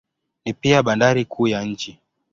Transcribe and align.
Ni 0.45 0.53
pia 0.53 0.83
bandari 0.83 1.25
kuu 1.25 1.47
ya 1.47 1.63
nchi. 1.63 1.99